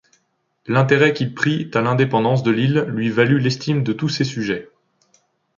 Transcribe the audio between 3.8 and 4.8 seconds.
de tous ses sujets.